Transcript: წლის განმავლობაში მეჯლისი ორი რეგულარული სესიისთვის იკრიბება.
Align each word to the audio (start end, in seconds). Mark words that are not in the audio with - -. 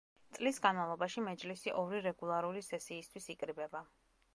წლის 0.37 0.59
განმავლობაში 0.65 1.23
მეჯლისი 1.27 1.75
ორი 1.83 2.03
რეგულარული 2.09 2.67
სესიისთვის 2.71 3.35
იკრიბება. 3.37 3.89